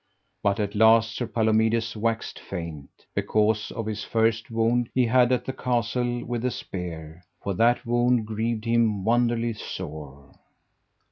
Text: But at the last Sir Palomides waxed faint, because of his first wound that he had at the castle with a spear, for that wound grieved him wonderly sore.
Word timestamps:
But 0.41 0.59
at 0.59 0.71
the 0.71 0.79
last 0.79 1.15
Sir 1.15 1.27
Palomides 1.27 1.95
waxed 1.95 2.39
faint, 2.39 2.89
because 3.13 3.69
of 3.69 3.85
his 3.85 4.03
first 4.03 4.49
wound 4.49 4.87
that 4.87 4.91
he 4.95 5.05
had 5.05 5.31
at 5.31 5.45
the 5.45 5.53
castle 5.53 6.25
with 6.25 6.43
a 6.43 6.49
spear, 6.49 7.21
for 7.43 7.53
that 7.53 7.85
wound 7.85 8.25
grieved 8.25 8.65
him 8.65 9.05
wonderly 9.05 9.53
sore. 9.53 10.33